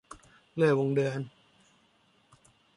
[0.55, 1.21] เลื่อยวงเดือน